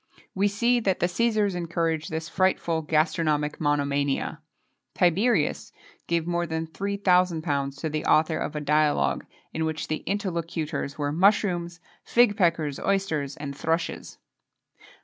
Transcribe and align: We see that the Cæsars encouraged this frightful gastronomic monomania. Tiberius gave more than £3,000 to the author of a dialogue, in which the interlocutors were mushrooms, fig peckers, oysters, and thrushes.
We 0.33 0.47
see 0.47 0.79
that 0.79 0.99
the 0.99 1.05
Cæsars 1.05 1.53
encouraged 1.53 2.09
this 2.09 2.27
frightful 2.27 2.81
gastronomic 2.81 3.61
monomania. 3.61 4.41
Tiberius 4.95 5.71
gave 6.07 6.25
more 6.25 6.47
than 6.47 6.65
£3,000 6.65 7.77
to 7.81 7.87
the 7.87 8.05
author 8.05 8.39
of 8.39 8.55
a 8.55 8.61
dialogue, 8.61 9.27
in 9.53 9.63
which 9.63 9.89
the 9.89 9.97
interlocutors 10.07 10.97
were 10.97 11.11
mushrooms, 11.11 11.79
fig 12.03 12.35
peckers, 12.35 12.79
oysters, 12.79 13.37
and 13.37 13.55
thrushes. 13.55 14.17